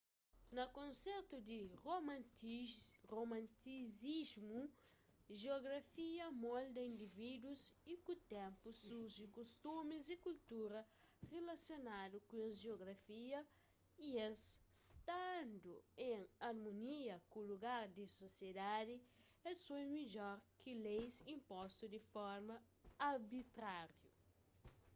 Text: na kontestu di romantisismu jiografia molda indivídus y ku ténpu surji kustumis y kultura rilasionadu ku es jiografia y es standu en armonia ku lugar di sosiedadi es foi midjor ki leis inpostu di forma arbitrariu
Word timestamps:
na 0.55 0.63
kontestu 0.77 1.35
di 1.47 1.59
romantisismu 3.13 4.59
jiografia 5.41 6.25
molda 6.45 6.81
indivídus 6.91 7.61
y 7.93 7.93
ku 8.05 8.13
ténpu 8.33 8.67
surji 8.85 9.25
kustumis 9.37 10.03
y 10.15 10.17
kultura 10.25 10.79
rilasionadu 11.31 12.17
ku 12.29 12.35
es 12.47 12.53
jiografia 12.65 13.39
y 14.07 14.07
es 14.27 14.41
standu 14.87 15.73
en 16.11 16.21
armonia 16.49 17.15
ku 17.31 17.37
lugar 17.49 17.83
di 17.97 18.05
sosiedadi 18.19 18.95
es 19.49 19.57
foi 19.67 19.83
midjor 19.97 20.35
ki 20.61 20.71
leis 20.85 21.15
inpostu 21.35 21.83
di 21.93 21.99
forma 22.13 22.55
arbitrariu 23.11 24.09